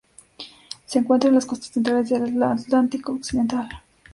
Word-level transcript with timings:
Se 0.87 0.97
encuentra 0.97 1.29
en 1.29 1.35
las 1.35 1.45
costas 1.45 1.67
centrales 1.69 2.09
de 2.09 2.27
la 2.31 2.53
Atlántico 2.53 3.11
Occidental. 3.11 3.69